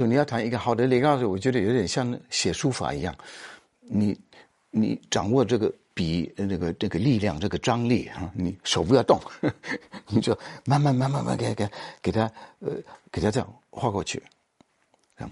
[0.00, 3.14] 就你要弹一个好的雷高手，我觉得有点像写书法一样，
[3.80, 4.18] 你
[4.70, 9.20] 你掌握这个笔那个这个力量，这个张力啊，你手不要动，
[10.08, 10.32] 你就
[10.64, 11.68] 慢慢慢慢慢给给
[12.00, 12.22] 给他
[12.60, 12.72] 呃
[13.12, 14.22] 给他这样画过去，
[15.18, 15.30] 这样，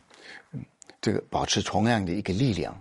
[1.00, 2.78] 这个保持同样的一个力量。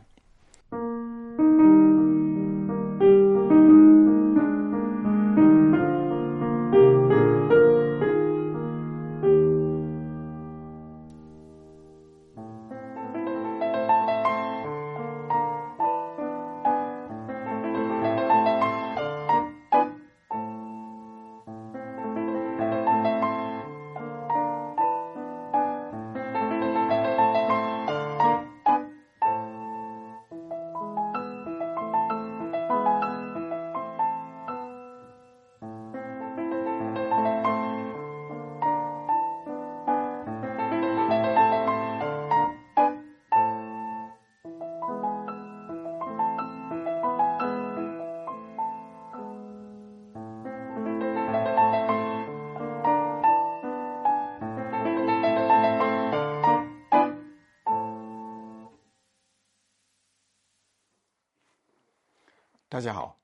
[62.78, 63.18] 大家好，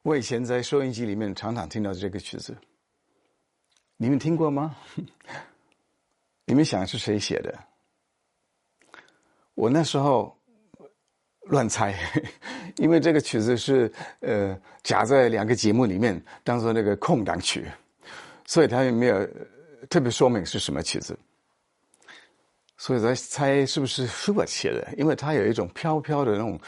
[0.00, 2.56] 我以前在收音机里面常常听到这个曲子，
[3.98, 4.74] 你们听过吗？
[6.46, 7.54] 你们想是谁写的？
[9.52, 10.34] 我那时候
[11.42, 11.94] 乱猜，
[12.80, 17.70] 因为这个曲子是呃夹在两个节目里面当做那个空档曲，
[18.46, 19.28] 所以他也没有
[19.90, 21.14] 特别说明是什么曲子，
[22.78, 26.58] 所以在猜是不是舒伯写的，因为他有一种飘飘的那种。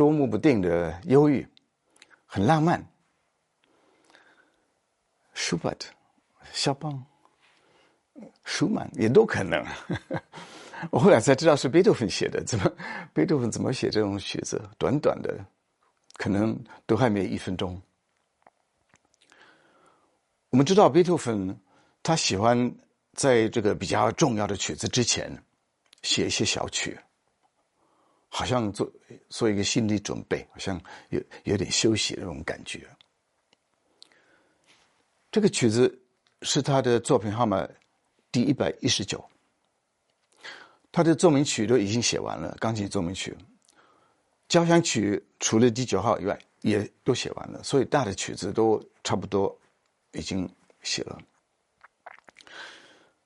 [0.00, 1.46] 捉摸不定的忧郁，
[2.24, 2.82] 很浪漫。
[5.34, 5.92] 舒伯特、
[6.54, 7.04] 肖邦、
[8.42, 9.62] 舒曼也都可能。
[10.90, 12.42] 我后来才知道是贝多芬写的。
[12.44, 12.72] 怎么
[13.12, 14.58] 贝多芬怎么写这种曲子？
[14.78, 15.38] 短短的，
[16.14, 17.78] 可能都还没一分钟。
[20.48, 21.54] 我们知道贝多芬
[22.02, 22.74] 他喜欢
[23.12, 25.30] 在这个比较重要的曲子之前
[26.00, 26.98] 写一些小曲。
[28.32, 28.90] 好像做
[29.28, 32.88] 做一个心理准备，好像有有点休息那种感觉。
[35.32, 36.00] 这个曲子
[36.42, 37.68] 是他的作品号码
[38.30, 39.22] 第一百一十九，
[40.92, 43.36] 他的奏鸣曲都已经写完了，钢琴奏鸣曲、
[44.48, 49.60] 交响曲除了第九号以外也都写完了，所以大的曲子都差不多
[50.12, 50.48] 已经
[50.82, 51.20] 写了。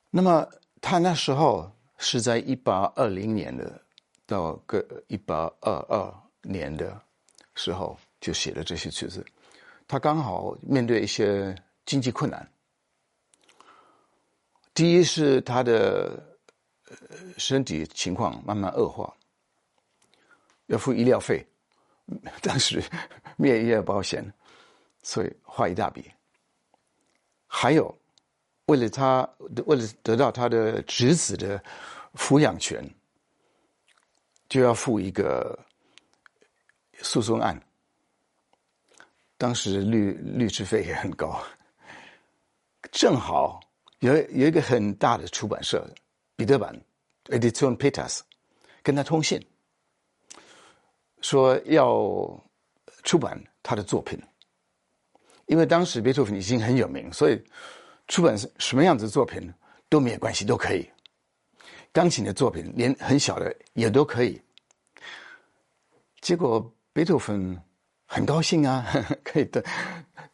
[0.08, 0.48] 那么
[0.80, 3.83] 他那时候是在一八二零年的。
[4.34, 6.12] 到个一八二二
[6.42, 7.00] 年的
[7.54, 9.24] 时候，就写了这些曲子。
[9.86, 11.54] 他刚好面对一些
[11.86, 12.44] 经济困难。
[14.72, 16.20] 第一是他的
[17.38, 19.14] 身体情况慢慢恶化，
[20.66, 21.46] 要付医疗费，
[22.42, 22.82] 当时
[23.36, 24.24] 没有医疗保险，
[25.04, 26.10] 所以花一大笔。
[27.46, 27.96] 还有，
[28.66, 29.28] 为了他，
[29.66, 31.62] 为了得到他的侄子的
[32.14, 32.84] 抚养权。
[34.54, 35.58] 就要付一个
[37.02, 37.60] 诉讼案，
[39.36, 41.42] 当时律律师费也很高，
[42.92, 43.58] 正好
[43.98, 45.84] 有有一个很大的出版社
[46.36, 46.72] 彼得版
[47.24, 48.20] Edition Peters
[48.80, 49.44] 跟他通信，
[51.20, 52.40] 说要
[53.02, 54.16] 出版他的作品，
[55.46, 57.44] 因为当时贝多芬已经很有名，所以
[58.06, 59.52] 出版什么样子的作品
[59.88, 60.88] 都没有关系，都可以。
[61.90, 64.40] 钢琴的作品，连很小的也都可以。
[66.24, 67.62] 结果贝多芬
[68.06, 68.82] 很高兴啊，
[69.22, 69.62] 可以得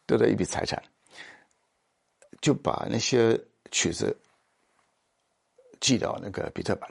[0.06, 0.80] 得到一笔财产，
[2.40, 3.36] 就把那些
[3.72, 4.16] 曲子
[5.80, 6.88] 寄到那个比特版。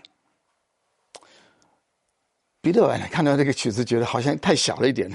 [2.60, 5.10] 比特版看到这个曲子，觉得好像太小了一点，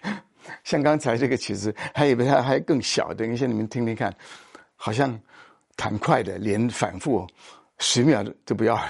[0.64, 3.12] 像刚才这个曲子，还以为它还更小。
[3.12, 4.10] 等一下你们听听看，
[4.74, 5.20] 好像
[5.76, 7.28] 弹快的，连反复。
[7.76, 8.82] 十秒都都不要，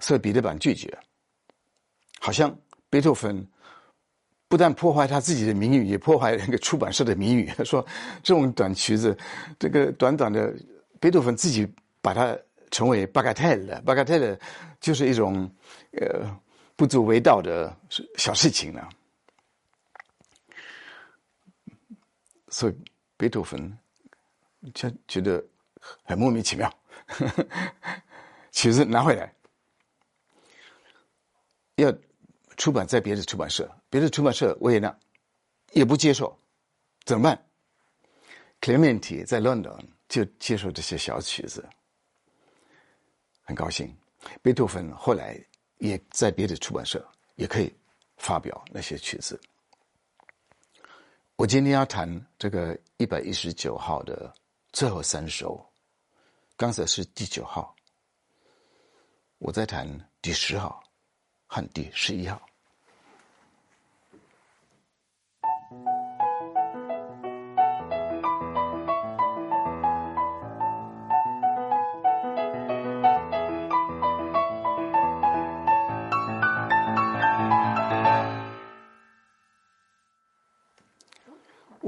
[0.00, 0.98] 所以彼得版拒绝。
[2.24, 3.46] 好像贝多芬
[4.48, 7.44] 不但破坏他自己的名誉，也破坏那个出版社的名誉。
[7.54, 7.84] 他 说
[8.22, 9.14] 这种短曲子，
[9.58, 10.50] 这个短短的，
[10.98, 12.34] 贝多芬自己把它
[12.70, 14.38] 称为巴嘎泰了，巴嘎泰了
[14.80, 15.50] 就是一种
[15.92, 16.24] 呃
[16.76, 17.76] 不足为道的
[18.16, 18.88] 小事情了。
[22.48, 22.74] 所以
[23.18, 23.78] 贝多芬
[24.72, 25.44] 就觉得。
[26.04, 26.74] 很莫名其妙，
[28.52, 29.30] 曲子拿回来
[31.76, 31.92] 要
[32.56, 34.96] 出版在别的出版社，别的出版社维也纳
[35.72, 36.38] 也不接受，
[37.04, 37.46] 怎么办
[38.60, 41.68] ？Clementi 在 London 就接受这些小曲子，
[43.42, 43.92] 很高兴，
[44.40, 45.38] 贝多芬后来
[45.78, 47.04] 也在别的出版社
[47.34, 47.74] 也可以
[48.16, 49.40] 发表那些曲子。
[51.36, 54.32] 我今天要弹这个一百一十九号的
[54.72, 55.68] 最后三首，
[56.56, 57.74] 刚才是第九号，
[59.38, 59.88] 我在弹
[60.22, 60.80] 第十号
[61.54, 62.42] 和第十一号。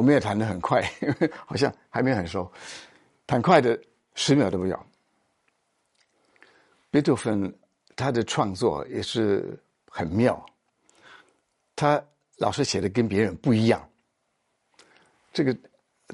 [0.06, 2.48] 没有弹的很快，因为好像还没很熟。
[3.26, 3.76] 弹快的
[4.14, 4.86] 十秒都不要。
[6.92, 7.52] 贝多芬
[7.96, 9.58] 他的创作也是
[9.90, 10.44] 很妙，
[11.75, 12.00] 他
[12.37, 13.90] 老是写的跟别人不一样。
[15.32, 15.56] 这个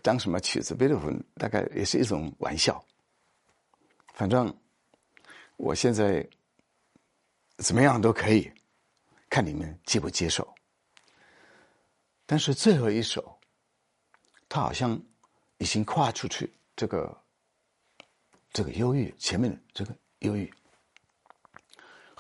[0.03, 0.75] 当什么曲子？
[0.75, 2.83] 贝多芬大概也是一种玩笑。
[4.15, 4.57] 反正
[5.57, 6.27] 我现在
[7.59, 8.51] 怎么样都可以，
[9.29, 10.55] 看你们接不接受。
[12.25, 13.39] 但是最后一首。
[14.55, 15.01] 他好像
[15.57, 17.19] 已经跨出去这个
[18.53, 20.53] 这个忧郁前面的这个忧郁，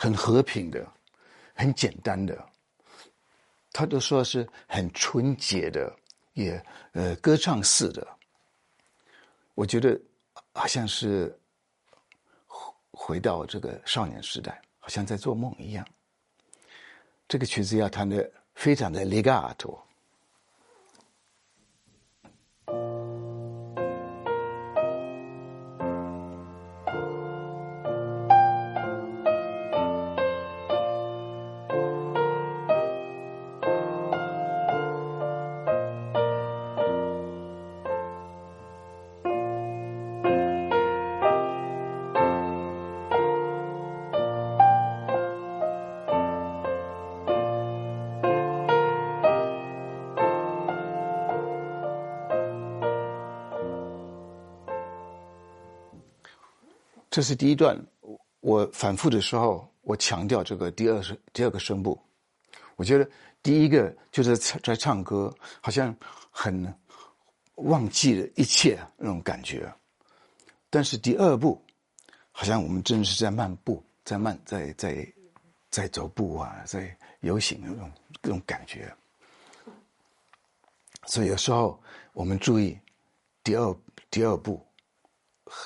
[0.02, 0.84] 很和平的，
[1.54, 2.44] 很简单的，
[3.70, 5.96] 他都说是很纯洁的，
[6.32, 6.60] 也
[6.90, 8.04] 呃歌唱式的。
[9.54, 9.96] 我觉得
[10.54, 11.38] 好像是
[12.90, 15.86] 回到这个少年时代，好像在做梦一样。
[17.28, 19.78] 这个曲子要弹的非常的 legato。
[57.12, 57.78] 这是第一段，
[58.40, 62.00] 我反复的时候，我强调这个第二声第二个声部。
[62.76, 63.06] 我觉得
[63.42, 65.30] 第一个就是在唱歌，
[65.60, 65.94] 好像
[66.30, 66.74] 很
[67.56, 69.70] 忘记了一切那种感觉。
[70.70, 71.62] 但是第二步，
[72.30, 75.06] 好像我们真的是在漫步，在慢，在在
[75.68, 77.92] 在走步啊，在游行那种
[78.22, 78.90] 那种感觉。
[81.04, 81.78] 所以有时候
[82.14, 82.74] 我们注意
[83.44, 83.76] 第二
[84.10, 84.66] 第二步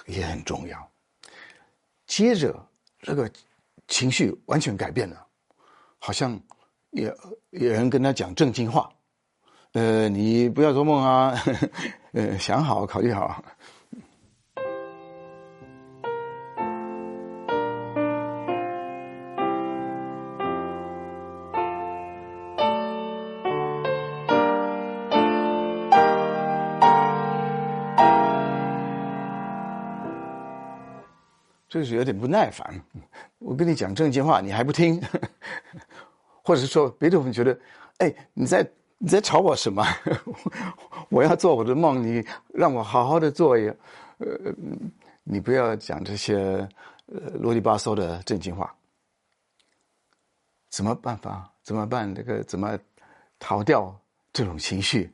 [0.06, 0.90] 也很重要。
[2.06, 2.68] 接着，
[3.00, 3.30] 这个
[3.88, 5.26] 情绪完全改变了，
[5.98, 6.40] 好像
[6.90, 7.14] 也
[7.50, 8.88] 有人跟他讲正经话，
[9.72, 11.34] 呃，你不要做梦啊，
[12.12, 13.44] 呃，想好，考虑好。
[31.76, 32.82] 就是有点不耐烦，
[33.38, 34.99] 我跟你讲正经话，你还不听，
[36.43, 37.58] 或者是说别的人觉得，
[37.99, 38.67] 哎，你在
[38.99, 39.84] 你在吵我什么？
[41.11, 43.76] 我要做我的梦，你让我好好的做，呃，
[45.23, 46.67] 你不要讲这些
[47.06, 48.75] 呃啰里吧嗦的正经话。
[50.71, 51.52] 怎么办法？
[51.62, 52.14] 怎么办？
[52.14, 52.78] 这个怎么
[53.38, 53.95] 逃掉
[54.33, 55.12] 这种情绪？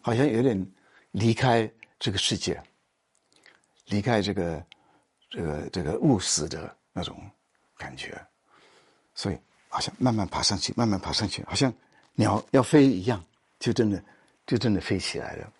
[0.00, 0.72] 好像有点
[1.10, 2.62] 离开这个世界，
[3.86, 4.66] 离开这个
[5.30, 7.18] 这个这个物死的那种
[7.76, 8.20] 感觉，
[9.14, 9.38] 所以
[9.68, 11.72] 好像慢慢爬上去，慢慢爬上去，好像
[12.14, 13.24] 鸟要飞一样，
[13.58, 14.02] 就真的
[14.46, 15.52] 就真的飞起来了。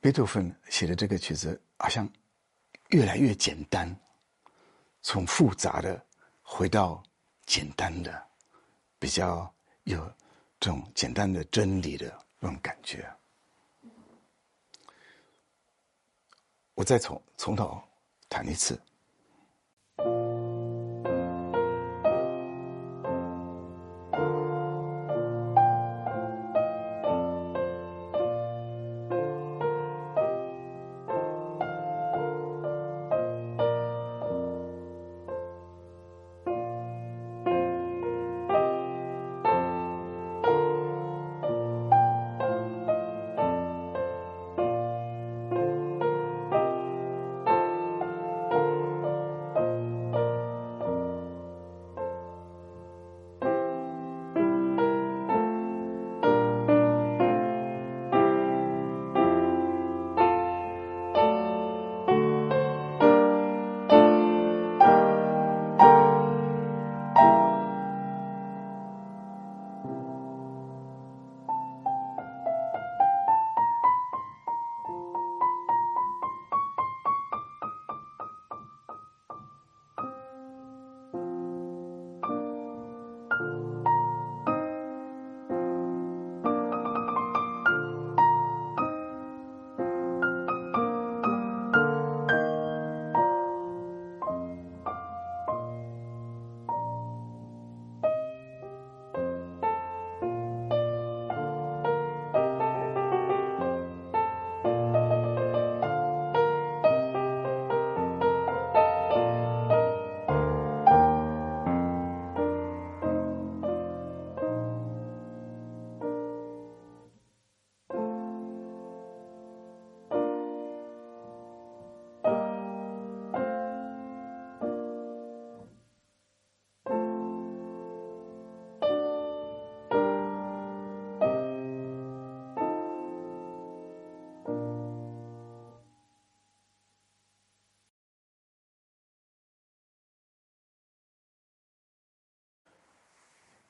[0.00, 2.08] 贝多芬写的这个曲子好像
[2.88, 3.96] 越来越简单，
[5.00, 6.04] 从复杂的
[6.42, 7.02] 回到
[7.46, 8.26] 简单的，
[8.98, 9.52] 比较
[9.84, 10.12] 有。
[10.62, 12.06] 这种简单的真理的
[12.38, 13.04] 那种感觉，
[16.74, 17.82] 我再从从头
[18.28, 18.80] 谈一次。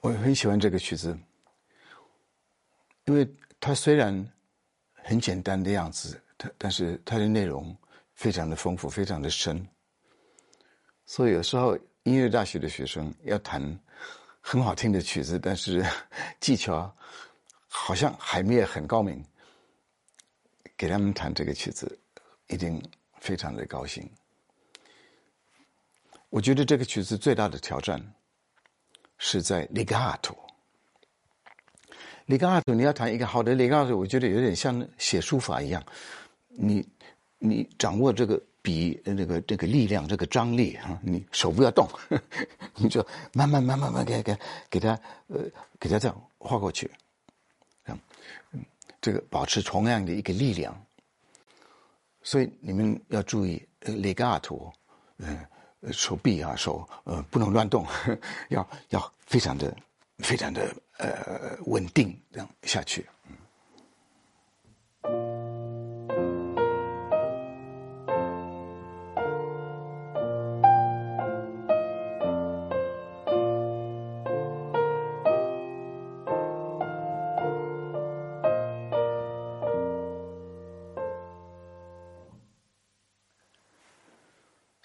[0.02, 1.16] 我很喜欢这个曲子，
[3.04, 3.24] 因为
[3.60, 4.12] 它虽然
[4.94, 7.74] 很简单的样子，它但是它的内容
[8.14, 9.64] 非常的丰富，非常的深。
[11.06, 13.62] 所以有时候音乐大学的学生要弹
[14.40, 15.86] 很好听的曲子，但是
[16.40, 16.92] 技巧
[17.68, 19.24] 好像还没有很高明，
[20.76, 21.96] 给他们弹这个曲子，
[22.48, 22.82] 一定
[23.20, 24.10] 非常的高兴。
[26.28, 28.02] 我觉得这个曲子最大的挑战。
[29.24, 30.34] 是在 legato。
[32.26, 35.80] legato，你要弹一个好的 legato，我觉得有点像写书法一样，
[36.48, 36.84] 你
[37.38, 41.88] 你掌握这个笔那个这个力量，这个张力啊，你手不要动，
[42.74, 44.36] 你就慢慢慢慢慢给给
[44.68, 44.98] 给他
[45.28, 45.44] 呃
[45.78, 46.90] 给他这样画过去，
[47.86, 47.96] 嗯，
[49.00, 50.76] 这个保持同样的一个力量。
[52.24, 54.72] 所以你们要注意 legato，
[55.18, 55.46] 嗯。
[55.90, 57.86] 手臂啊，手呃不能乱动，
[58.50, 59.74] 要要非常的
[60.18, 63.06] 非常的呃稳定，这样下去。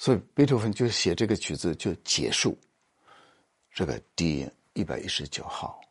[0.08, 2.58] 所以贝多芬就写这个曲子，就结束
[3.74, 5.82] 这个第一百一十九号，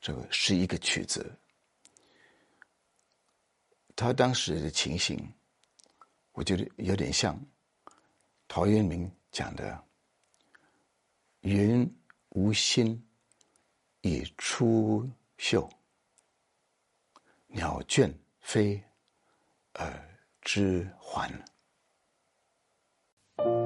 [0.00, 1.36] 这个是一个曲子。
[3.96, 5.18] 他当时的情形，
[6.30, 7.36] 我觉得有点像
[8.46, 9.84] 陶渊明讲的
[11.42, 11.92] “云
[12.28, 13.04] 无心
[14.02, 15.68] 以出岫，
[17.48, 18.80] 鸟倦飞
[19.72, 21.28] 而知还”。
[23.38, 23.65] thank you